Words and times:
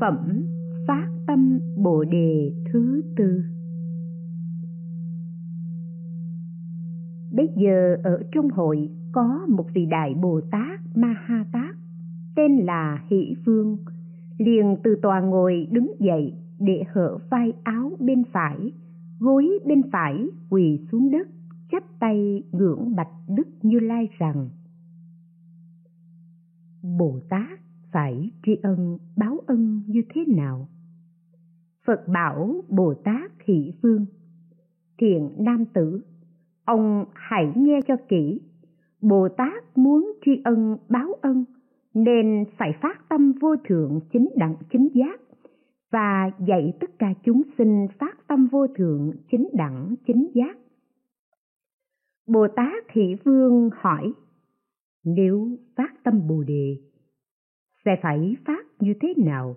Phẩm 0.00 0.46
Phát 0.88 1.08
Tâm 1.26 1.60
Bồ 1.76 2.04
Đề 2.04 2.52
thứ 2.72 3.02
tư. 3.16 3.42
Bây 7.40 7.48
giờ 7.56 7.96
ở 8.04 8.22
trong 8.32 8.50
hội 8.50 8.88
có 9.12 9.46
một 9.48 9.66
vị 9.74 9.86
đại 9.86 10.14
Bồ 10.14 10.40
Tát 10.50 10.80
Ma 10.94 11.14
Ha 11.24 11.44
Tát 11.52 11.76
tên 12.36 12.56
là 12.56 13.04
Hỷ 13.08 13.34
Vương, 13.44 13.76
liền 14.38 14.76
từ 14.84 14.96
tòa 15.02 15.20
ngồi 15.20 15.68
đứng 15.70 15.92
dậy 16.00 16.34
để 16.58 16.84
hở 16.92 17.18
vai 17.30 17.52
áo 17.64 17.92
bên 18.00 18.24
phải, 18.32 18.72
gối 19.18 19.48
bên 19.66 19.82
phải 19.92 20.26
quỳ 20.50 20.80
xuống 20.92 21.10
đất, 21.10 21.28
chắp 21.72 21.82
tay 22.00 22.42
ngưỡng 22.52 22.96
bạch 22.96 23.12
Đức 23.28 23.48
Như 23.62 23.78
Lai 23.78 24.08
rằng: 24.18 24.48
Bồ 26.98 27.20
Tát 27.28 27.60
phải 27.92 28.30
tri 28.46 28.56
ân 28.62 28.98
báo 29.16 29.38
ân 29.46 29.82
như 29.86 30.02
thế 30.14 30.24
nào? 30.36 30.68
Phật 31.86 32.08
bảo 32.08 32.64
Bồ 32.68 32.94
Tát 32.94 33.32
Hỷ 33.44 33.72
Vương, 33.82 34.06
thiện 34.98 35.30
nam 35.38 35.64
tử 35.64 36.00
ông 36.70 37.04
hãy 37.14 37.52
nghe 37.56 37.80
cho 37.86 37.96
kỹ. 38.08 38.40
Bồ 39.02 39.28
tát 39.28 39.78
muốn 39.78 40.12
tri 40.24 40.42
ân, 40.44 40.76
báo 40.88 41.08
ân, 41.20 41.44
nên 41.94 42.44
phải 42.58 42.72
phát 42.82 43.08
tâm 43.08 43.32
vô 43.40 43.56
thượng 43.68 44.00
chính 44.12 44.28
đẳng 44.36 44.54
chính 44.72 44.88
giác 44.94 45.20
và 45.92 46.30
dạy 46.46 46.72
tất 46.80 46.98
cả 46.98 47.14
chúng 47.24 47.42
sinh 47.58 47.86
phát 47.98 48.26
tâm 48.26 48.46
vô 48.46 48.66
thượng 48.66 49.12
chính 49.30 49.48
đẳng 49.52 49.94
chính 50.06 50.28
giác. 50.34 50.58
Bồ 52.28 52.46
tát 52.56 52.84
thị 52.92 53.14
vương 53.24 53.70
hỏi, 53.72 54.12
nếu 55.04 55.48
phát 55.76 56.04
tâm 56.04 56.28
bồ 56.28 56.42
đề, 56.42 56.76
sẽ 57.84 57.90
phải 58.02 58.36
phát 58.44 58.66
như 58.80 58.94
thế 59.00 59.14
nào 59.16 59.56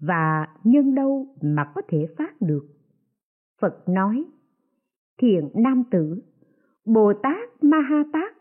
và 0.00 0.46
nhân 0.64 0.94
đâu 0.94 1.26
mà 1.42 1.72
có 1.74 1.82
thể 1.88 2.06
phát 2.18 2.40
được? 2.40 2.66
Phật 3.60 3.88
nói, 3.88 4.24
thiện 5.20 5.48
nam 5.54 5.82
tử 5.90 6.22
Bồ 6.86 7.12
Tát 7.22 7.64
Ma 7.64 7.80
Ha 7.80 8.04
Tát 8.12 8.32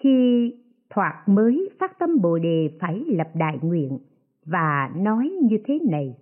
khi 0.00 0.52
thoạt 0.90 1.14
mới 1.26 1.70
phát 1.78 1.98
tâm 1.98 2.20
Bồ 2.22 2.38
đề 2.38 2.70
phải 2.80 3.04
lập 3.06 3.28
đại 3.34 3.58
nguyện 3.62 3.98
và 4.46 4.90
nói 4.96 5.32
như 5.42 5.58
thế 5.64 5.78
này: 5.90 6.14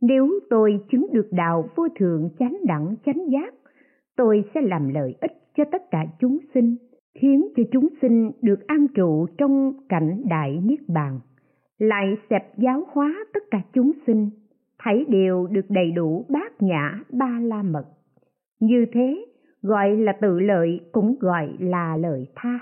Nếu 0.00 0.40
tôi 0.50 0.80
chứng 0.90 1.06
được 1.12 1.28
đạo 1.30 1.68
vô 1.76 1.88
thượng 1.98 2.30
chánh 2.38 2.56
đẳng 2.66 2.94
chánh 3.06 3.30
giác, 3.30 3.54
tôi 4.16 4.44
sẽ 4.54 4.60
làm 4.60 4.88
lợi 4.88 5.14
ích 5.20 5.32
cho 5.56 5.64
tất 5.72 5.90
cả 5.90 6.06
chúng 6.20 6.38
sinh, 6.54 6.76
khiến 7.20 7.48
cho 7.56 7.62
chúng 7.72 7.88
sinh 8.02 8.30
được 8.42 8.66
an 8.66 8.86
trụ 8.94 9.26
trong 9.38 9.72
cảnh 9.88 10.22
đại 10.28 10.60
niết 10.62 10.80
bàn, 10.88 11.20
lại 11.78 12.16
xẹp 12.30 12.58
giáo 12.58 12.84
hóa 12.92 13.14
tất 13.34 13.42
cả 13.50 13.62
chúng 13.72 13.92
sinh, 14.06 14.30
thấy 14.78 15.04
đều 15.08 15.46
được 15.46 15.66
đầy 15.68 15.90
đủ 15.90 16.26
bát 16.28 16.62
nhã 16.62 17.00
ba 17.12 17.40
la 17.42 17.62
mật. 17.62 17.84
Như 18.60 18.86
thế, 18.92 19.26
gọi 19.62 19.96
là 19.96 20.12
tự 20.20 20.40
lợi 20.40 20.80
cũng 20.92 21.16
gọi 21.20 21.48
là 21.58 21.96
lợi 21.96 22.26
tha. 22.34 22.58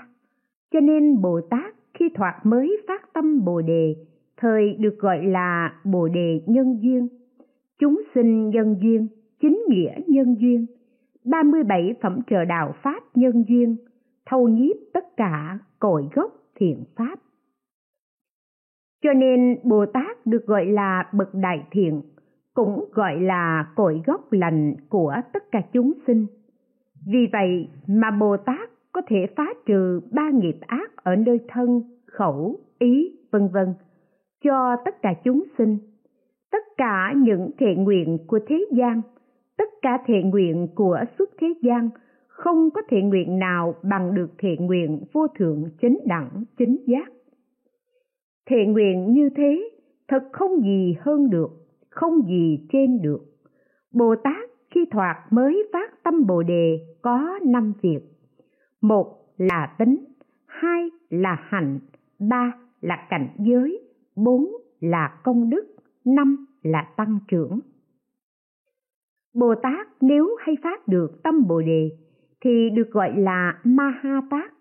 Cho 0.73 0.79
nên 0.79 1.21
bồ 1.21 1.41
tát 1.49 1.75
khi 1.93 2.09
thoạt 2.15 2.35
mới 2.45 2.77
phát 2.87 3.13
tâm 3.13 3.45
bồ 3.45 3.61
đề, 3.61 3.95
thời 4.37 4.75
được 4.79 4.99
gọi 4.99 5.25
là 5.25 5.73
bồ 5.83 6.07
đề 6.07 6.41
nhân 6.45 6.77
duyên. 6.81 7.07
Chúng 7.79 8.01
sinh 8.15 8.49
nhân 8.49 8.75
duyên, 8.81 9.07
chính 9.39 9.63
nghĩa 9.69 9.95
nhân 10.07 10.35
duyên 10.39 10.65
37 11.23 11.95
phẩm 12.01 12.19
trợ 12.27 12.45
đạo 12.45 12.73
pháp 12.83 13.03
nhân 13.15 13.43
duyên, 13.47 13.75
thâu 14.25 14.47
nhiếp 14.47 14.75
tất 14.93 15.17
cả 15.17 15.59
cội 15.79 16.07
gốc 16.13 16.31
thiện 16.55 16.83
pháp. 16.95 17.15
Cho 19.03 19.13
nên 19.13 19.59
bồ 19.63 19.85
tát 19.85 20.25
được 20.25 20.45
gọi 20.45 20.65
là 20.65 21.09
bậc 21.13 21.33
đại 21.33 21.67
thiện, 21.71 22.01
cũng 22.53 22.85
gọi 22.93 23.21
là 23.21 23.71
cội 23.75 24.01
gốc 24.05 24.33
lành 24.33 24.75
của 24.89 25.15
tất 25.33 25.51
cả 25.51 25.61
chúng 25.73 25.91
sinh 26.07 26.25
vì 27.07 27.27
vậy 27.31 27.69
mà 27.87 28.11
Bồ 28.11 28.37
Tát 28.37 28.69
có 28.91 29.01
thể 29.07 29.27
phá 29.35 29.53
trừ 29.65 30.01
ba 30.11 30.29
nghiệp 30.33 30.57
ác 30.59 30.91
ở 30.95 31.15
nơi 31.15 31.39
thân, 31.47 31.81
khẩu, 32.05 32.59
ý, 32.79 33.15
vân 33.31 33.47
vân 33.53 33.73
cho 34.43 34.75
tất 34.85 35.01
cả 35.01 35.13
chúng 35.23 35.43
sinh. 35.57 35.77
Tất 36.51 36.63
cả 36.77 37.13
những 37.17 37.51
thệ 37.59 37.75
nguyện 37.75 38.17
của 38.27 38.39
thế 38.47 38.65
gian, 38.71 39.01
tất 39.57 39.69
cả 39.81 40.03
thệ 40.05 40.21
nguyện 40.23 40.67
của 40.75 40.99
suốt 41.19 41.25
thế 41.39 41.53
gian 41.61 41.89
không 42.27 42.69
có 42.71 42.81
thệ 42.89 43.01
nguyện 43.01 43.39
nào 43.39 43.75
bằng 43.83 44.15
được 44.15 44.29
thệ 44.37 44.55
nguyện 44.59 45.03
vô 45.13 45.27
thượng 45.27 45.63
chính 45.81 45.99
đẳng 46.05 46.43
chính 46.57 46.77
giác. 46.87 47.11
Thệ 48.49 48.65
nguyện 48.65 49.13
như 49.13 49.29
thế 49.35 49.69
thật 50.07 50.23
không 50.31 50.61
gì 50.61 50.95
hơn 50.99 51.29
được, 51.29 51.49
không 51.89 52.21
gì 52.27 52.67
trên 52.73 53.01
được. 53.01 53.21
Bồ 53.93 54.15
Tát 54.23 54.50
khi 54.71 54.85
thoạt 54.91 55.17
mới 55.31 55.69
phát 55.73 56.03
tâm 56.03 56.25
bồ 56.25 56.43
đề, 56.43 56.79
có 57.01 57.39
năm 57.45 57.73
việc. 57.81 57.99
Một 58.81 59.17
là 59.37 59.75
tính, 59.79 60.05
hai 60.45 60.89
là 61.09 61.37
hạnh 61.49 61.79
ba 62.19 62.53
là 62.81 63.07
cảnh 63.09 63.29
giới, 63.39 63.79
bốn 64.15 64.47
là 64.79 65.19
công 65.23 65.49
đức, 65.49 65.75
năm 66.05 66.45
là 66.63 66.87
tăng 66.97 67.19
trưởng. 67.27 67.59
Bồ 69.35 69.55
tát 69.63 69.87
nếu 70.01 70.35
hay 70.39 70.55
phát 70.63 70.87
được 70.87 71.23
tâm 71.23 71.47
bồ 71.47 71.61
đề 71.61 71.91
thì 72.45 72.69
được 72.69 72.91
gọi 72.91 73.17
là 73.17 73.59
ma 73.63 73.99
ha 74.01 74.21
tát 74.29 74.53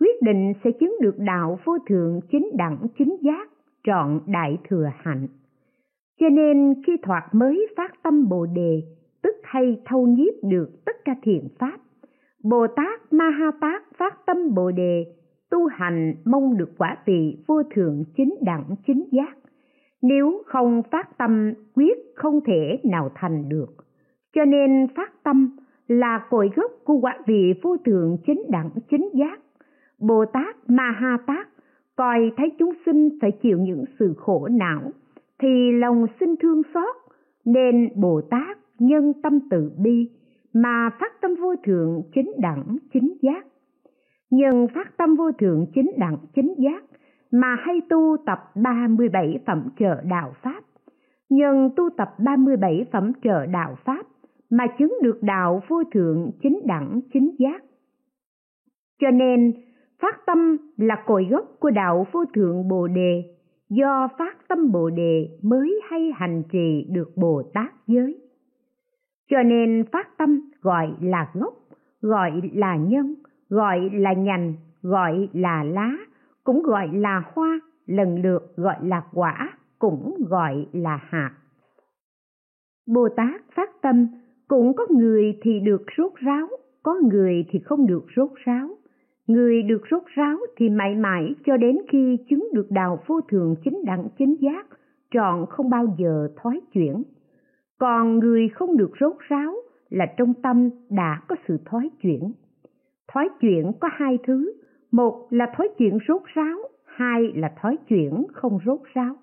quyết 0.00 0.22
định 0.22 0.52
sẽ 0.64 0.70
chứng 0.80 0.96
được 1.00 1.14
đạo 1.18 1.58
vô 1.64 1.78
thượng 1.88 2.20
chính 2.32 2.50
đẳng 2.56 2.86
chính 2.98 3.16
giác 3.20 3.48
trọn 3.84 4.20
đại 4.26 4.58
thừa 4.68 4.90
hạnh. 4.96 5.28
Cho 6.20 6.28
nên 6.28 6.82
khi 6.86 6.96
thoạt 7.02 7.24
mới 7.34 7.66
phát 7.76 8.02
tâm 8.02 8.28
bồ 8.28 8.46
đề 8.46 8.82
tức 9.22 9.36
hay 9.42 9.80
thâu 9.84 10.06
nhiếp 10.06 10.34
được 10.42 10.84
tất 10.84 10.96
cả 11.04 11.14
thiện 11.22 11.48
pháp. 11.58 11.78
Bồ 12.44 12.66
tát 12.66 13.12
ma 13.12 13.30
ha 13.30 13.50
tát 13.60 13.82
phát 13.96 14.26
tâm 14.26 14.54
bồ 14.54 14.70
đề, 14.70 15.06
tu 15.50 15.66
hành 15.66 16.14
mong 16.24 16.56
được 16.56 16.70
quả 16.78 16.96
vị 17.06 17.36
vô 17.46 17.62
thượng 17.74 18.04
chính 18.16 18.34
đẳng 18.42 18.64
chính 18.86 19.04
giác. 19.12 19.36
Nếu 20.02 20.42
không 20.46 20.82
phát 20.90 21.18
tâm, 21.18 21.52
quyết 21.74 21.98
không 22.14 22.40
thể 22.46 22.78
nào 22.84 23.10
thành 23.14 23.48
được. 23.48 23.70
Cho 24.34 24.44
nên 24.44 24.86
phát 24.96 25.22
tâm 25.22 25.56
là 25.88 26.26
cội 26.30 26.50
gốc 26.56 26.72
của 26.84 26.98
quả 27.00 27.18
vị 27.26 27.54
vô 27.62 27.76
thượng 27.76 28.16
chính 28.26 28.42
đẳng 28.48 28.70
chính 28.90 29.10
giác. 29.14 29.40
Bồ 29.98 30.24
tát 30.32 30.56
ma 30.68 30.90
ha 30.90 31.18
tát 31.26 31.48
coi 31.96 32.32
thấy 32.36 32.52
chúng 32.58 32.72
sinh 32.86 33.18
phải 33.20 33.30
chịu 33.42 33.58
những 33.58 33.84
sự 33.98 34.14
khổ 34.16 34.48
não, 34.50 34.80
thì 35.38 35.72
lòng 35.72 36.06
sinh 36.20 36.34
thương 36.42 36.62
xót, 36.74 36.96
nên 37.44 37.88
bồ 37.94 38.20
tát 38.30 38.58
nhân 38.80 39.12
tâm 39.22 39.38
từ 39.50 39.72
bi 39.78 40.10
mà 40.52 40.90
phát 41.00 41.20
tâm 41.20 41.34
vô 41.34 41.54
thượng 41.64 42.02
chính 42.14 42.32
đẳng 42.38 42.76
chính 42.92 43.16
giác 43.22 43.46
nhân 44.30 44.66
phát 44.74 44.96
tâm 44.96 45.16
vô 45.16 45.32
thượng 45.32 45.66
chính 45.74 45.90
đẳng 45.98 46.16
chính 46.34 46.54
giác 46.58 46.84
mà 47.30 47.56
hay 47.60 47.80
tu 47.88 48.16
tập 48.26 48.38
37 48.54 49.38
phẩm 49.46 49.68
trợ 49.78 50.00
đạo 50.02 50.32
Pháp. 50.42 50.60
Nhân 51.28 51.70
tu 51.76 51.90
tập 51.96 52.08
37 52.18 52.84
phẩm 52.92 53.12
trợ 53.22 53.46
đạo 53.46 53.76
Pháp 53.84 54.06
mà 54.50 54.66
chứng 54.78 54.98
được 55.02 55.22
đạo 55.22 55.62
vô 55.68 55.82
thượng 55.92 56.30
chính 56.42 56.60
đẳng 56.66 57.00
chính 57.12 57.30
giác. 57.38 57.64
Cho 59.00 59.10
nên, 59.10 59.52
phát 60.02 60.26
tâm 60.26 60.56
là 60.76 61.02
cội 61.06 61.26
gốc 61.30 61.44
của 61.60 61.70
đạo 61.70 62.06
vô 62.12 62.24
thượng 62.34 62.68
Bồ 62.68 62.88
Đề, 62.88 63.24
do 63.68 64.08
phát 64.18 64.48
tâm 64.48 64.72
Bồ 64.72 64.90
Đề 64.90 65.28
mới 65.42 65.80
hay 65.90 66.12
hành 66.14 66.42
trì 66.52 66.86
được 66.90 67.10
Bồ 67.16 67.42
Tát 67.54 67.72
giới. 67.86 68.29
Cho 69.30 69.42
nên 69.42 69.84
phát 69.92 70.18
tâm 70.18 70.40
gọi 70.62 70.92
là 71.00 71.30
gốc, 71.34 71.54
gọi 72.00 72.32
là 72.52 72.76
nhân, 72.76 73.14
gọi 73.48 73.90
là 73.92 74.12
nhành, 74.12 74.54
gọi 74.82 75.28
là 75.32 75.64
lá, 75.64 75.92
cũng 76.44 76.62
gọi 76.62 76.88
là 76.92 77.22
hoa, 77.34 77.60
lần 77.86 78.22
lượt 78.22 78.56
gọi 78.56 78.76
là 78.82 79.02
quả, 79.12 79.58
cũng 79.78 80.14
gọi 80.28 80.66
là 80.72 80.96
hạt. 81.02 81.30
Bồ 82.86 83.08
Tát 83.16 83.40
phát 83.54 83.70
tâm 83.82 84.06
cũng 84.48 84.76
có 84.76 84.86
người 84.90 85.38
thì 85.42 85.60
được 85.60 85.82
rốt 85.98 86.12
ráo, 86.14 86.48
có 86.82 86.94
người 87.12 87.44
thì 87.50 87.58
không 87.58 87.86
được 87.86 88.06
rốt 88.16 88.30
ráo. 88.44 88.68
Người 89.26 89.62
được 89.62 89.82
rốt 89.90 90.02
ráo 90.14 90.38
thì 90.56 90.68
mãi 90.68 90.94
mãi 90.94 91.34
cho 91.46 91.56
đến 91.56 91.78
khi 91.88 92.18
chứng 92.28 92.48
được 92.52 92.70
đạo 92.70 93.02
vô 93.06 93.20
thường 93.20 93.54
chính 93.64 93.84
đẳng 93.84 94.08
chính 94.18 94.34
giác, 94.40 94.66
trọn 95.10 95.46
không 95.48 95.70
bao 95.70 95.86
giờ 95.98 96.28
thoái 96.36 96.60
chuyển. 96.72 97.02
Còn 97.80 98.18
người 98.18 98.48
không 98.48 98.76
được 98.76 98.90
rốt 99.00 99.16
ráo 99.28 99.54
là 99.90 100.06
trong 100.16 100.34
tâm 100.42 100.70
đã 100.90 101.20
có 101.28 101.36
sự 101.48 101.58
thoái 101.64 101.90
chuyển. 102.02 102.32
Thoái 103.12 103.28
chuyển 103.40 103.72
có 103.80 103.88
hai 103.92 104.18
thứ, 104.26 104.52
một 104.92 105.26
là 105.30 105.46
thoái 105.56 105.68
chuyển 105.78 105.98
rốt 106.08 106.22
ráo, 106.34 106.58
hai 106.84 107.32
là 107.34 107.52
thoái 107.62 107.76
chuyển 107.88 108.26
không 108.32 108.58
rốt 108.66 108.80
ráo. 108.94 109.14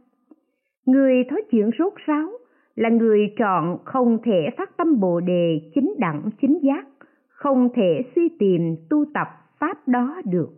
Người 0.85 1.23
thoái 1.29 1.41
chuyển 1.51 1.69
rốt 1.79 1.93
ráo 2.05 2.31
là 2.75 2.89
người 2.89 3.33
chọn 3.37 3.77
không 3.85 4.17
thể 4.23 4.49
phát 4.57 4.77
tâm 4.77 4.99
bồ 4.99 5.19
đề 5.19 5.71
chính 5.75 5.93
đẳng 5.99 6.29
chính 6.41 6.59
giác, 6.63 6.87
không 7.27 7.69
thể 7.75 8.01
suy 8.15 8.29
tìm 8.39 8.75
tu 8.89 9.05
tập 9.13 9.27
pháp 9.59 9.87
đó 9.87 10.21
được. 10.25 10.49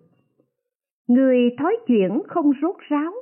Người 1.07 1.55
thói 1.59 1.77
chuyển 1.87 2.21
không 2.27 2.51
rốt 2.61 2.75
ráo 2.89 3.13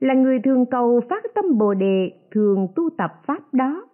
là 0.00 0.14
người 0.14 0.38
thường 0.44 0.66
cầu 0.70 1.00
phát 1.10 1.24
tâm 1.34 1.58
bồ 1.58 1.74
đề 1.74 2.12
thường 2.30 2.68
tu 2.76 2.90
tập 2.98 3.10
pháp 3.26 3.54
đó. 3.54 3.86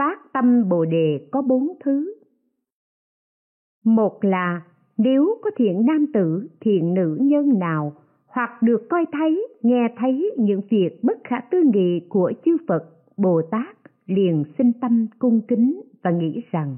Phát 0.00 0.32
tâm 0.32 0.68
bồ 0.68 0.84
đề 0.84 1.28
có 1.30 1.42
bốn 1.42 1.68
thứ. 1.84 2.14
Một 3.84 4.24
là 4.24 4.62
nếu 4.98 5.38
có 5.42 5.50
thiện 5.56 5.86
nam 5.86 6.06
tử, 6.14 6.48
thiện 6.60 6.94
nữ 6.94 7.18
nhân 7.20 7.58
nào 7.58 7.92
hoặc 8.26 8.62
được 8.62 8.86
coi 8.90 9.06
thấy, 9.12 9.48
nghe 9.62 9.88
thấy 9.96 10.30
những 10.38 10.60
việc 10.70 11.04
bất 11.04 11.18
khả 11.24 11.40
tư 11.50 11.62
nghị 11.74 12.00
của 12.08 12.32
chư 12.44 12.56
Phật, 12.68 12.84
Bồ 13.16 13.42
Tát 13.50 13.76
liền 14.06 14.44
sinh 14.58 14.72
tâm 14.80 15.06
cung 15.18 15.40
kính 15.48 15.82
và 16.02 16.10
nghĩ 16.10 16.42
rằng 16.50 16.76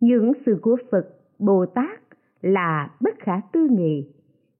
những 0.00 0.32
sự 0.46 0.58
của 0.62 0.76
Phật, 0.90 1.08
Bồ 1.38 1.66
Tát 1.66 2.00
là 2.40 2.90
bất 3.00 3.14
khả 3.18 3.40
tư 3.52 3.68
nghị. 3.70 4.08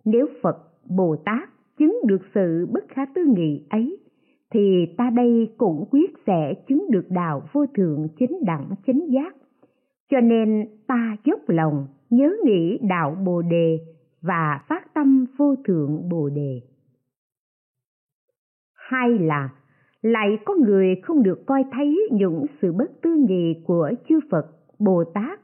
Nếu 0.05 0.27
Phật, 0.43 0.59
Bồ 0.85 1.17
Tát 1.17 1.49
chứng 1.79 2.01
được 2.07 2.21
sự 2.35 2.67
bất 2.73 2.85
khả 2.89 3.05
tư 3.15 3.25
nghị 3.37 3.67
ấy, 3.71 3.99
thì 4.53 4.87
ta 4.97 5.11
đây 5.11 5.51
cũng 5.59 5.85
quyết 5.91 6.11
sẽ 6.27 6.55
chứng 6.69 6.87
được 6.91 7.07
đạo 7.11 7.43
vô 7.53 7.67
thượng 7.75 8.09
chính 8.19 8.45
đẳng 8.47 8.71
chính 8.87 9.07
giác. 9.07 9.37
Cho 10.11 10.21
nên 10.21 10.67
ta 10.87 11.17
dốc 11.25 11.41
lòng 11.47 11.87
nhớ 12.11 12.33
nghĩ 12.45 12.79
đạo 12.83 13.17
Bồ 13.25 13.43
Đề 13.43 13.79
và 14.23 14.65
phát 14.69 14.95
tâm 14.95 15.27
vô 15.37 15.55
thượng 15.65 16.09
Bồ 16.09 16.29
Đề. 16.29 16.61
Hai 18.75 19.19
là 19.19 19.49
lại 20.03 20.39
có 20.45 20.55
người 20.55 20.97
không 21.03 21.23
được 21.23 21.47
coi 21.47 21.65
thấy 21.73 22.09
những 22.11 22.47
sự 22.63 22.73
bất 22.73 22.91
tư 23.03 23.17
nghị 23.29 23.55
của 23.67 23.91
chư 24.09 24.21
Phật, 24.31 24.47
Bồ 24.79 25.05
Tát 25.15 25.41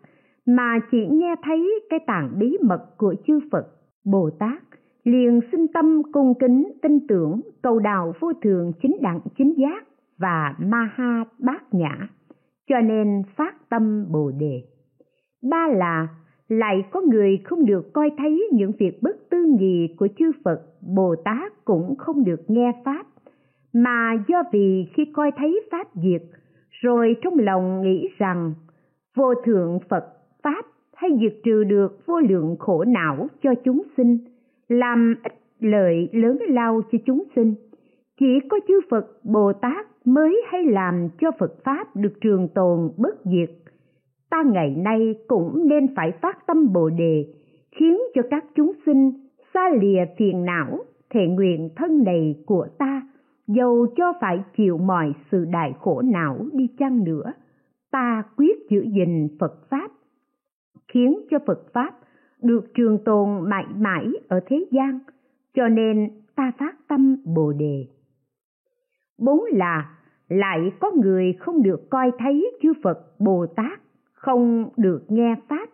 mà 0.47 0.79
chỉ 0.91 1.07
nghe 1.11 1.35
thấy 1.43 1.81
cái 1.91 2.01
tạng 2.07 2.39
bí 2.39 2.57
mật 2.63 2.87
của 2.97 3.15
chư 3.27 3.41
Phật, 3.53 3.67
Bồ 4.05 4.31
Tát 4.39 4.63
liền 5.05 5.41
sinh 5.53 5.67
tâm 5.75 6.03
cung 6.13 6.35
kính 6.35 6.73
tin 6.83 7.07
tưởng 7.09 7.41
cầu 7.63 7.79
đạo 7.79 8.13
vô 8.21 8.33
thường 8.43 8.73
chính 8.83 8.97
đẳng 9.03 9.21
chính 9.39 9.55
giác 9.57 9.85
và 10.19 10.55
ma 10.59 10.91
ha 10.95 11.25
bát 11.39 11.75
nhã 11.75 12.09
cho 12.69 12.81
nên 12.81 13.23
phát 13.37 13.69
tâm 13.71 14.07
bồ 14.13 14.31
đề. 14.31 14.63
Ba 15.51 15.69
là, 15.77 16.09
lại 16.49 16.85
có 16.91 17.01
người 17.01 17.41
không 17.45 17.67
được 17.67 17.93
coi 17.93 18.11
thấy 18.19 18.49
những 18.53 18.73
việc 18.79 19.03
bất 19.03 19.17
tư 19.31 19.57
nghị 19.59 19.95
của 19.97 20.09
chư 20.19 20.31
phật, 20.45 20.63
bồ 20.95 21.15
tát 21.25 21.65
cũng 21.65 21.95
không 21.99 22.25
được 22.25 22.41
nghe 22.51 22.73
pháp. 22.85 23.07
Mà 23.73 24.25
do 24.29 24.43
vì 24.53 24.87
khi 24.95 25.05
coi 25.13 25.31
thấy 25.37 25.61
pháp 25.71 25.89
diệt 25.95 26.23
rồi 26.71 27.17
trong 27.23 27.39
lòng 27.39 27.83
nghĩ 27.83 28.09
rằng, 28.19 28.55
vô 29.17 29.35
thượng 29.45 29.79
phật 29.89 30.05
pháp 30.43 30.67
hay 30.95 31.11
diệt 31.21 31.35
trừ 31.45 31.65
được 31.65 32.07
vô 32.07 32.21
lượng 32.21 32.57
khổ 32.59 32.85
não 32.85 33.29
cho 33.43 33.55
chúng 33.65 33.83
sinh 33.97 34.19
làm 34.69 35.15
ích 35.23 35.35
lợi 35.61 36.09
lớn 36.13 36.39
lao 36.49 36.81
cho 36.93 36.99
chúng 37.07 37.25
sinh. 37.37 37.55
Chỉ 38.21 38.41
có 38.51 38.59
chư 38.69 38.81
phật 38.91 39.07
bồ 39.25 39.53
tát 39.53 39.87
mới 40.05 40.43
hay 40.49 40.65
làm 40.65 41.09
cho 41.21 41.31
phật 41.39 41.65
pháp 41.65 41.97
được 41.97 42.13
trường 42.21 42.49
tồn 42.55 42.91
bất 42.97 43.15
diệt. 43.25 43.51
Ta 44.31 44.43
ngày 44.43 44.71
nay 44.71 45.15
cũng 45.29 45.69
nên 45.69 45.95
phải 45.97 46.13
phát 46.23 46.47
tâm 46.47 46.73
bồ 46.73 46.91
đề, 46.91 47.27
khiến 47.73 47.99
cho 48.15 48.23
các 48.31 48.45
chúng 48.55 48.73
sinh 48.87 49.13
xa 49.55 49.69
lìa 49.81 50.05
phiền 50.19 50.45
não 50.45 50.79
thể 51.11 51.27
nguyện 51.27 51.71
thân 51.77 52.05
này 52.05 52.43
của 52.47 52.67
ta, 52.79 53.03
dầu 53.47 53.87
cho 53.97 54.13
phải 54.21 54.39
chịu 54.57 54.79
mọi 54.79 55.13
sự 55.31 55.45
đại 55.45 55.75
khổ 55.81 56.03
não 56.03 56.47
đi 56.53 56.69
chăng 56.79 57.05
nữa. 57.05 57.33
Ta 57.91 58.23
quyết 58.37 58.59
giữ 58.71 58.85
gìn 58.97 59.29
phật 59.41 59.69
pháp, 59.71 59.91
khiến 60.89 61.19
cho 61.31 61.39
phật 61.47 61.73
pháp 61.73 61.99
được 62.43 62.75
trường 62.75 62.99
tồn 63.05 63.51
mãi 63.51 63.65
mãi 63.77 64.07
ở 64.29 64.41
thế 64.47 64.67
gian, 64.71 64.99
cho 65.55 65.69
nên 65.69 66.11
ta 66.37 66.53
phát 66.59 66.89
tâm 66.89 67.17
bồ 67.25 67.53
đề. 67.53 67.87
Bốn 69.19 69.45
là 69.53 69.99
lại 70.29 70.73
có 70.81 70.91
người 71.03 71.33
không 71.33 71.63
được 71.63 71.91
coi 71.91 72.13
thấy 72.19 72.51
chư 72.63 72.73
phật 72.83 72.99
bồ 73.19 73.47
tát 73.47 73.81
không 74.13 74.71
được 74.77 75.05
nghe 75.09 75.35
pháp. 75.49 75.69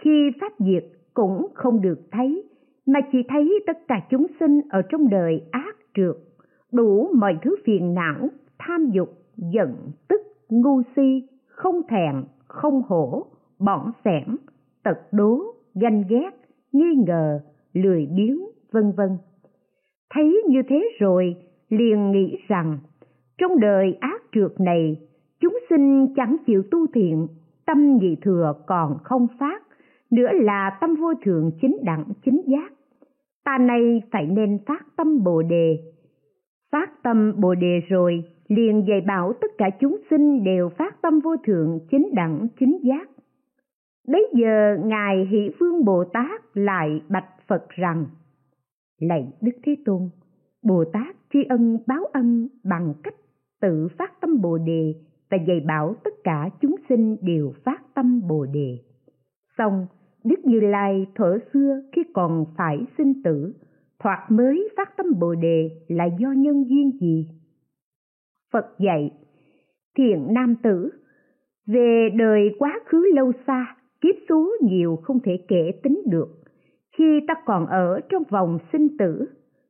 Khi 0.00 0.30
pháp 0.40 0.52
diệt 0.58 0.84
cũng 1.14 1.46
không 1.54 1.80
được 1.82 1.98
thấy, 2.12 2.48
mà 2.86 3.00
chỉ 3.12 3.18
thấy 3.28 3.62
tất 3.66 3.78
cả 3.88 4.00
chúng 4.10 4.26
sinh 4.40 4.60
ở 4.70 4.82
trong 4.82 5.08
đời 5.08 5.42
ác 5.50 5.76
trượt, 5.94 6.16
đủ 6.72 7.10
mọi 7.14 7.38
thứ 7.42 7.56
phiền 7.64 7.94
não, 7.94 8.28
tham 8.58 8.90
dục, 8.90 9.08
giận, 9.36 9.74
tức, 10.08 10.20
ngu 10.48 10.82
si, 10.96 11.28
không 11.46 11.82
thẹn 11.88 12.24
không 12.46 12.82
hổ, 12.82 13.26
bỏng 13.58 13.90
sẻn 14.04 14.36
tật 14.82 14.98
đố 15.12 15.54
ganh 15.80 16.04
ghét, 16.08 16.30
nghi 16.72 16.94
ngờ, 17.06 17.40
lười 17.72 18.08
biếng, 18.16 18.38
vân 18.72 18.92
vân. 18.96 19.08
Thấy 20.14 20.42
như 20.48 20.62
thế 20.68 20.88
rồi, 20.98 21.36
liền 21.68 22.10
nghĩ 22.10 22.36
rằng, 22.48 22.78
trong 23.38 23.60
đời 23.60 23.96
ác 24.00 24.22
trượt 24.32 24.60
này, 24.60 24.96
chúng 25.40 25.58
sinh 25.70 26.14
chẳng 26.16 26.36
chịu 26.46 26.62
tu 26.70 26.86
thiện, 26.86 27.26
tâm 27.66 27.96
nhị 27.96 28.16
thừa 28.22 28.52
còn 28.66 28.98
không 29.04 29.26
phát, 29.38 29.62
nữa 30.10 30.28
là 30.32 30.78
tâm 30.80 30.94
vô 30.94 31.14
thượng 31.24 31.50
chính 31.62 31.76
đẳng, 31.82 32.04
chính 32.24 32.42
giác. 32.46 32.72
Ta 33.44 33.58
nay 33.58 34.02
phải 34.12 34.26
nên 34.26 34.58
phát 34.66 34.86
tâm 34.96 35.24
bồ 35.24 35.42
đề. 35.42 35.78
Phát 36.72 37.02
tâm 37.02 37.32
bồ 37.40 37.54
đề 37.54 37.80
rồi, 37.88 38.24
liền 38.48 38.84
dạy 38.88 39.00
bảo 39.00 39.32
tất 39.40 39.50
cả 39.58 39.70
chúng 39.80 39.96
sinh 40.10 40.44
đều 40.44 40.68
phát 40.68 41.02
tâm 41.02 41.20
vô 41.20 41.36
thượng 41.44 41.78
chính 41.90 42.10
đẳng, 42.14 42.48
chính 42.60 42.78
giác. 42.82 43.10
Bây 44.08 44.22
giờ 44.34 44.76
Ngài 44.84 45.26
Hỷ 45.26 45.50
Vương 45.60 45.84
Bồ 45.84 46.04
Tát 46.04 46.40
lại 46.54 47.02
bạch 47.08 47.28
Phật 47.46 47.68
rằng 47.68 48.06
Lạy 49.00 49.32
Đức 49.40 49.52
Thế 49.64 49.76
Tôn, 49.84 50.10
Bồ 50.62 50.84
Tát 50.92 51.16
tri 51.32 51.38
ân 51.48 51.78
báo 51.86 52.04
ân 52.12 52.48
bằng 52.64 52.94
cách 53.02 53.14
tự 53.60 53.88
phát 53.98 54.20
tâm 54.20 54.40
Bồ 54.40 54.58
Đề 54.58 54.94
và 55.30 55.38
dạy 55.46 55.60
bảo 55.60 55.94
tất 56.04 56.14
cả 56.24 56.50
chúng 56.60 56.74
sinh 56.88 57.16
đều 57.22 57.52
phát 57.64 57.94
tâm 57.94 58.28
Bồ 58.28 58.46
Đề. 58.46 58.78
Xong, 59.58 59.86
Đức 60.24 60.44
Như 60.44 60.60
Lai 60.60 61.06
thuở 61.14 61.38
xưa 61.52 61.82
khi 61.92 62.02
còn 62.14 62.44
phải 62.56 62.78
sinh 62.98 63.22
tử, 63.22 63.54
thoạt 63.98 64.30
mới 64.30 64.68
phát 64.76 64.96
tâm 64.96 65.06
Bồ 65.20 65.34
Đề 65.34 65.70
là 65.88 66.04
do 66.18 66.32
nhân 66.32 66.64
duyên 66.68 66.90
gì? 67.00 67.28
Phật 68.52 68.66
dạy, 68.78 69.10
thiện 69.96 70.26
nam 70.30 70.54
tử, 70.62 70.90
về 71.66 72.08
đời 72.14 72.54
quá 72.58 72.80
khứ 72.86 73.12
lâu 73.14 73.32
xa, 73.46 73.76
kiếp 74.00 74.14
số 74.28 74.50
nhiều 74.62 74.98
không 75.02 75.20
thể 75.20 75.38
kể 75.48 75.72
tính 75.82 76.02
được. 76.06 76.28
Khi 76.92 77.20
ta 77.28 77.34
còn 77.44 77.66
ở 77.66 78.00
trong 78.08 78.22
vòng 78.30 78.58
sinh 78.72 78.96
tử 78.98 79.26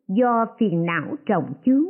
do 0.09 0.47
phiền 0.59 0.87
não 0.87 1.17
trọng 1.27 1.53
chướng 1.65 1.85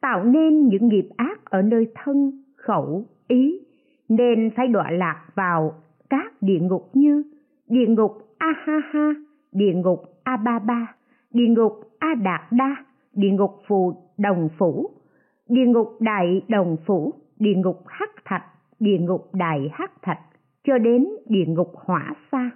tạo 0.00 0.24
nên 0.24 0.66
những 0.66 0.88
nghiệp 0.88 1.08
ác 1.16 1.44
ở 1.44 1.62
nơi 1.62 1.86
thân 1.94 2.42
khẩu 2.56 3.04
ý 3.28 3.60
nên 4.08 4.50
phải 4.56 4.68
đọa 4.68 4.90
lạc 4.90 5.24
vào 5.34 5.74
các 6.10 6.42
địa 6.42 6.58
ngục 6.60 6.90
như 6.94 7.22
địa 7.68 7.86
ngục 7.86 8.12
a 8.38 8.52
ha 8.64 8.80
ha, 8.92 9.14
địa 9.52 9.72
ngục 9.72 10.02
a 10.24 10.36
ba 10.36 10.58
ba 10.58 10.94
địa 11.32 11.46
ngục 11.46 11.72
a 11.98 12.14
đạt 12.14 12.40
đa 12.50 12.76
địa 13.12 13.30
ngục 13.30 13.50
phù 13.68 13.94
đồng 14.18 14.48
phủ 14.58 14.90
địa 15.48 15.66
ngục 15.66 15.96
đại 16.00 16.42
đồng 16.48 16.76
phủ 16.86 17.12
địa 17.38 17.54
ngục 17.54 17.82
hắc 17.86 18.10
thạch 18.24 18.44
địa 18.80 18.98
ngục 18.98 19.34
đại 19.34 19.68
hắc 19.72 20.02
thạch 20.02 20.20
cho 20.68 20.78
đến 20.78 21.06
địa 21.26 21.44
ngục 21.46 21.72
hỏa 21.74 22.14
xa. 22.32 22.50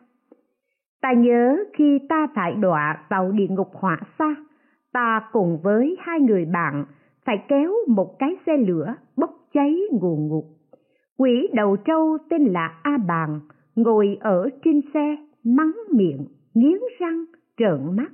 Ta 1.00 1.12
nhớ 1.12 1.56
khi 1.74 1.98
ta 2.08 2.26
phải 2.34 2.54
đọa 2.54 3.06
vào 3.10 3.32
địa 3.32 3.46
ngục 3.50 3.70
hỏa 3.74 4.00
xa, 4.18 4.34
ta 4.92 5.28
cùng 5.32 5.58
với 5.62 5.96
hai 6.00 6.20
người 6.20 6.44
bạn 6.44 6.84
phải 7.24 7.44
kéo 7.48 7.72
một 7.88 8.18
cái 8.18 8.36
xe 8.46 8.56
lửa 8.56 8.94
bốc 9.16 9.30
cháy 9.52 9.80
nguồn 9.90 10.28
ngục. 10.28 10.44
Quỷ 11.18 11.48
đầu 11.54 11.76
trâu 11.76 12.18
tên 12.30 12.44
là 12.44 12.80
a 12.82 12.98
bàn 13.08 13.40
ngồi 13.76 14.18
ở 14.20 14.48
trên 14.64 14.80
xe, 14.94 15.16
mắng 15.44 15.76
miệng, 15.90 16.26
nghiến 16.54 16.78
răng, 16.98 17.24
trợn 17.56 17.96
mắt. 17.96 18.12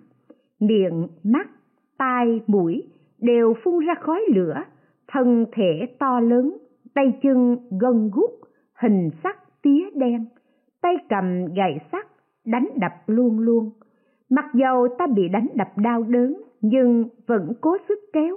Miệng, 0.61 1.09
mắt, 1.25 1.49
tai, 1.99 2.41
mũi 2.47 2.83
đều 3.19 3.55
phun 3.65 3.87
ra 3.87 3.95
khói 4.01 4.21
lửa, 4.35 4.63
thân 5.09 5.47
thể 5.53 5.87
to 5.99 6.21
lớn, 6.21 6.57
tay 6.95 7.19
chân 7.23 7.57
gân 7.81 8.11
guốc 8.15 8.31
hình 8.75 9.11
sắc 9.23 9.48
tía 9.69 9.91
đen, 9.95 10.27
tay 10.83 10.95
cầm 11.09 11.45
gậy 11.55 11.79
sắt, 11.93 12.07
đánh 12.45 12.69
đập 12.77 12.93
luôn 13.07 13.39
luôn. 13.39 13.71
Mặc 14.31 14.45
dầu 14.55 14.89
ta 14.99 15.07
bị 15.07 15.29
đánh 15.29 15.47
đập 15.55 15.69
đau 15.77 16.03
đớn, 16.03 16.37
nhưng 16.61 17.09
vẫn 17.27 17.53
cố 17.61 17.77
sức 17.89 17.99
kéo. 18.13 18.37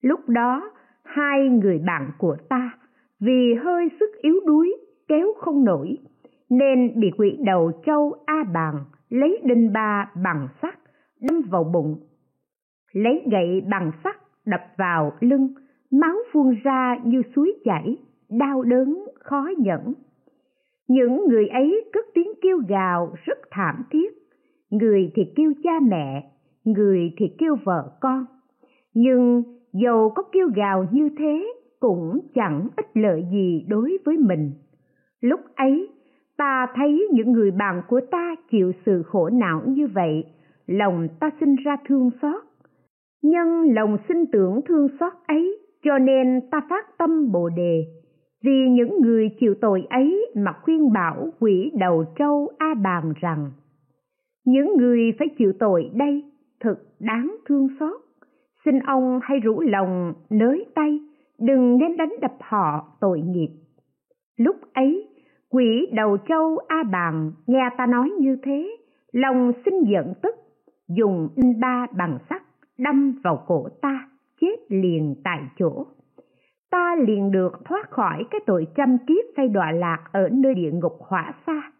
Lúc 0.00 0.28
đó, 0.28 0.70
hai 1.04 1.48
người 1.48 1.78
bạn 1.86 2.10
của 2.18 2.36
ta 2.48 2.70
vì 3.20 3.54
hơi 3.54 3.88
sức 4.00 4.10
yếu 4.22 4.40
đuối 4.46 4.76
kéo 5.08 5.26
không 5.38 5.64
nổi, 5.64 5.98
nên 6.50 7.00
bị 7.00 7.10
quỷ 7.18 7.38
đầu 7.44 7.72
châu 7.86 8.12
a 8.26 8.44
bàn 8.54 8.74
lấy 9.08 9.40
đinh 9.44 9.72
ba 9.72 10.10
bằng 10.24 10.48
sắt 10.62 10.78
đâm 11.20 11.42
vào 11.50 11.64
bụng. 11.64 11.96
Lấy 12.92 13.22
gậy 13.30 13.62
bằng 13.70 13.92
sắt 14.04 14.16
đập 14.46 14.60
vào 14.76 15.12
lưng, 15.20 15.54
máu 15.90 16.16
phun 16.32 16.54
ra 16.64 16.96
như 17.04 17.22
suối 17.36 17.52
chảy, 17.64 17.96
đau 18.30 18.62
đớn, 18.62 19.04
khó 19.20 19.48
nhẫn 19.58 19.92
những 20.88 21.28
người 21.28 21.48
ấy 21.48 21.84
cất 21.92 22.04
tiếng 22.14 22.30
kêu 22.42 22.58
gào 22.68 23.14
rất 23.24 23.38
thảm 23.50 23.84
thiết. 23.90 24.08
Người 24.70 25.12
thì 25.14 25.22
kêu 25.36 25.52
cha 25.62 25.80
mẹ, 25.82 26.30
người 26.64 27.12
thì 27.16 27.26
kêu 27.38 27.56
vợ 27.64 27.90
con. 28.00 28.24
Nhưng 28.94 29.42
dầu 29.72 30.12
có 30.14 30.22
kêu 30.32 30.48
gào 30.56 30.86
như 30.92 31.08
thế, 31.18 31.52
cũng 31.80 32.18
chẳng 32.34 32.68
ích 32.76 32.86
lợi 32.94 33.24
gì 33.32 33.64
đối 33.68 33.98
với 34.04 34.16
mình. 34.16 34.52
Lúc 35.20 35.40
ấy, 35.56 35.88
ta 36.36 36.66
thấy 36.74 37.08
những 37.12 37.32
người 37.32 37.50
bạn 37.50 37.82
của 37.88 38.00
ta 38.10 38.34
chịu 38.50 38.72
sự 38.86 39.02
khổ 39.02 39.28
não 39.28 39.62
như 39.66 39.86
vậy, 39.86 40.24
lòng 40.66 41.08
ta 41.20 41.30
sinh 41.40 41.54
ra 41.64 41.76
thương 41.88 42.10
xót. 42.22 42.42
Nhân 43.22 43.74
lòng 43.74 43.98
sinh 44.08 44.24
tưởng 44.32 44.60
thương 44.68 44.88
xót 45.00 45.12
ấy, 45.26 45.58
cho 45.82 45.98
nên 45.98 46.40
ta 46.50 46.60
phát 46.70 46.98
tâm 46.98 47.32
bồ 47.32 47.48
đề 47.48 47.84
vì 48.44 48.68
những 48.68 49.00
người 49.00 49.30
chịu 49.40 49.54
tội 49.60 49.86
ấy 49.90 50.26
mà 50.36 50.52
khuyên 50.62 50.92
bảo 50.92 51.28
quỷ 51.40 51.72
đầu 51.78 52.04
trâu 52.18 52.48
a 52.58 52.74
bàn 52.74 53.12
rằng, 53.20 53.50
những 54.46 54.76
người 54.76 55.12
phải 55.18 55.28
chịu 55.38 55.52
tội 55.58 55.90
đây 55.94 56.24
thực 56.60 56.78
đáng 57.00 57.36
thương 57.48 57.68
xót. 57.80 58.00
Xin 58.64 58.78
ông 58.78 59.20
hãy 59.22 59.38
rủ 59.40 59.60
lòng 59.60 60.12
nới 60.30 60.66
tay, 60.74 61.00
đừng 61.38 61.78
nên 61.78 61.96
đánh 61.96 62.12
đập 62.20 62.32
họ 62.40 62.96
tội 63.00 63.20
nghiệp. 63.20 63.48
Lúc 64.36 64.56
ấy, 64.72 65.08
quỷ 65.50 65.86
đầu 65.92 66.16
trâu 66.16 66.58
a 66.68 66.82
bàn 66.92 67.32
nghe 67.46 67.70
ta 67.78 67.86
nói 67.86 68.10
như 68.20 68.36
thế, 68.42 68.76
lòng 69.12 69.52
sinh 69.64 69.84
giận 69.88 70.12
tức, 70.22 70.34
dùng 70.88 71.28
in 71.36 71.60
ba 71.60 71.86
bằng 71.96 72.18
sắt 72.30 72.42
đâm 72.78 73.20
vào 73.24 73.44
cổ 73.46 73.68
ta, 73.82 74.08
chết 74.40 74.56
liền 74.68 75.14
tại 75.24 75.40
chỗ 75.58 75.86
ta 76.76 76.96
liền 77.06 77.30
được 77.30 77.64
thoát 77.64 77.90
khỏi 77.90 78.24
cái 78.30 78.40
tội 78.46 78.66
trăm 78.74 78.98
kiếp 79.06 79.24
phải 79.36 79.48
đọa 79.48 79.72
lạc 79.72 80.04
ở 80.12 80.28
nơi 80.32 80.54
địa 80.54 80.70
ngục 80.72 80.98
hỏa 81.00 81.34
xa. 81.46 81.72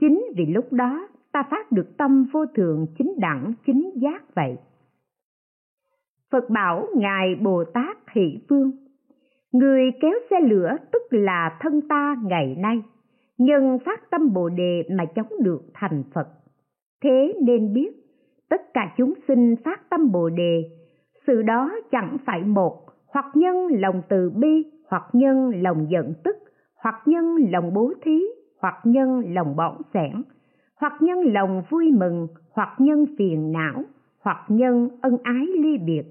Chính 0.00 0.24
vì 0.36 0.46
lúc 0.46 0.72
đó, 0.72 1.08
ta 1.32 1.42
phát 1.50 1.72
được 1.72 1.96
tâm 1.96 2.24
vô 2.32 2.46
thường 2.46 2.86
chính 2.98 3.14
đẳng, 3.18 3.52
chính 3.66 3.90
giác 3.94 4.34
vậy. 4.34 4.56
Phật 6.32 6.50
bảo 6.50 6.86
ngài 6.96 7.34
bồ 7.34 7.64
tát 7.64 7.96
hỷ 8.12 8.38
phương 8.48 8.70
người 9.52 9.90
kéo 10.00 10.14
xe 10.30 10.40
lửa, 10.40 10.76
tức 10.92 11.02
là 11.10 11.58
thân 11.60 11.80
ta 11.88 12.16
ngày 12.24 12.56
nay, 12.58 12.82
nhân 13.38 13.78
phát 13.84 14.10
tâm 14.10 14.32
bồ 14.32 14.48
đề 14.48 14.82
mà 14.90 15.04
chống 15.04 15.32
được 15.40 15.62
thành 15.74 16.02
phật. 16.14 16.28
Thế 17.02 17.34
nên 17.42 17.72
biết, 17.72 17.90
tất 18.48 18.74
cả 18.74 18.94
chúng 18.96 19.14
sinh 19.28 19.56
phát 19.64 19.90
tâm 19.90 20.12
bồ 20.12 20.28
đề, 20.28 20.62
sự 21.26 21.42
đó 21.42 21.74
chẳng 21.90 22.16
phải 22.26 22.42
một 22.42 22.83
hoặc 23.14 23.26
nhân 23.34 23.56
lòng 23.70 24.02
từ 24.08 24.30
bi 24.30 24.64
hoặc 24.88 25.04
nhân 25.12 25.62
lòng 25.62 25.86
giận 25.90 26.14
tức 26.24 26.36
hoặc 26.76 27.02
nhân 27.06 27.36
lòng 27.50 27.74
bố 27.74 27.92
thí 28.02 28.22
hoặc 28.60 28.74
nhân 28.84 29.34
lòng 29.34 29.56
bỏng 29.56 29.82
sẻn 29.94 30.22
hoặc 30.76 30.92
nhân 31.00 31.18
lòng 31.32 31.62
vui 31.70 31.90
mừng 31.92 32.28
hoặc 32.52 32.74
nhân 32.78 33.06
phiền 33.18 33.52
não 33.52 33.82
hoặc 34.20 34.44
nhân 34.48 34.88
ân 35.02 35.18
ái 35.22 35.46
ly 35.46 35.78
biệt 35.78 36.02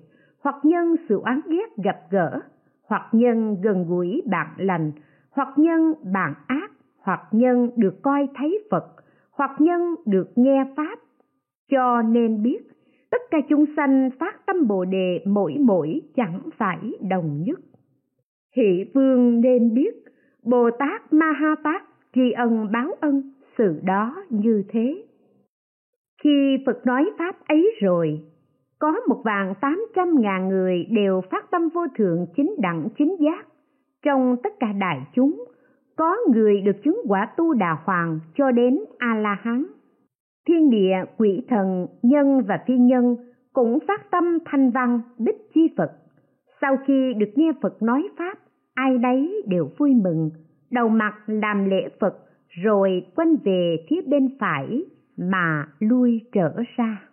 hoặc 0.44 0.56
nhân 0.64 0.96
sự 1.10 1.20
oán 1.20 1.42
ghét 1.48 1.78
gặp 1.84 2.00
gỡ 2.10 2.40
hoặc 2.88 3.10
nhân 3.12 3.58
gần 3.62 3.86
gũi 3.88 4.22
bạn 4.26 4.48
lành 4.58 4.92
hoặc 5.32 5.50
nhân 5.58 5.94
bạn 6.14 6.34
ác 6.48 6.72
hoặc 7.02 7.22
nhân 7.32 7.70
được 7.76 8.02
coi 8.02 8.28
thấy 8.36 8.64
phật 8.72 8.86
hoặc 9.32 9.52
nhân 9.60 9.96
được 10.06 10.32
nghe 10.36 10.66
pháp 10.78 11.00
cho 11.72 12.02
nên 12.02 12.44
biết 12.44 12.73
tất 13.14 13.22
cả 13.32 13.38
chúng 13.50 13.66
sanh 13.78 14.10
phát 14.20 14.46
tâm 14.46 14.68
bồ 14.68 14.86
đề 14.86 15.24
mỗi 15.26 15.56
mỗi 15.60 16.02
chẳng 16.16 16.40
phải 16.58 16.92
đồng 17.10 17.44
nhất. 17.44 17.60
Hỷ 18.56 18.86
vương 18.94 19.42
nên 19.42 19.74
biết, 19.74 19.96
bồ 20.44 20.70
tát 20.80 21.14
ma 21.14 21.32
ha 21.32 21.56
tát 21.64 21.84
tri 22.16 22.32
ân 22.32 22.72
báo 22.72 22.92
ân, 23.00 23.34
sự 23.58 23.80
đó 23.84 24.16
như 24.30 24.64
thế. 24.70 25.04
Khi 26.24 26.58
phật 26.66 26.86
nói 26.86 27.12
pháp 27.18 27.36
ấy 27.48 27.76
rồi, 27.82 28.22
có 28.80 28.94
một 29.08 29.22
vạn 29.26 29.54
tám 29.62 29.86
trăm 29.96 30.22
ngàn 30.22 30.50
người 30.50 30.86
đều 30.92 31.22
phát 31.32 31.52
tâm 31.52 31.70
vô 31.74 31.82
thượng 31.98 32.26
chính 32.36 32.56
đẳng 32.62 32.88
chính 32.98 33.16
giác. 33.20 33.48
Trong 34.06 34.36
tất 34.44 34.54
cả 34.60 34.68
đại 34.80 35.02
chúng, 35.16 35.46
có 35.96 36.18
người 36.34 36.62
được 36.62 36.84
chứng 36.84 37.02
quả 37.08 37.28
tu 37.38 37.54
đà 37.54 37.78
hoàng 37.86 38.20
cho 38.36 38.52
đến 38.52 38.80
a 38.98 39.16
la 39.16 39.38
hán 39.42 39.66
thiên 40.48 40.70
địa, 40.70 40.96
quỷ 41.18 41.42
thần, 41.50 41.88
nhân 42.02 42.42
và 42.48 42.60
phi 42.68 42.78
nhân 42.78 43.16
cũng 43.54 43.80
phát 43.88 44.12
tâm 44.12 44.24
thanh 44.46 44.72
văn 44.72 45.02
đích 45.18 45.36
chi 45.54 45.62
phật. 45.78 45.92
Sau 46.62 46.78
khi 46.88 47.14
được 47.18 47.30
nghe 47.36 47.52
phật 47.62 47.82
nói 47.82 48.08
pháp, 48.18 48.38
ai 48.74 48.98
đấy 48.98 49.44
đều 49.48 49.70
vui 49.78 49.94
mừng, 49.94 50.30
đầu 50.72 50.90
mặt 50.90 51.14
làm 51.28 51.70
lễ 51.70 51.90
phật, 52.00 52.18
rồi 52.50 53.06
quanh 53.16 53.36
về 53.44 53.86
phía 53.90 54.02
bên 54.08 54.38
phải 54.40 54.84
mà 55.18 55.68
lui 55.80 56.22
trở 56.32 56.54
ra. 56.76 57.13